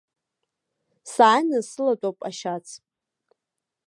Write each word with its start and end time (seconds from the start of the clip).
Сааины 1.11 1.59
сылатәоуп 1.69 2.17
ашьац. 2.27 2.67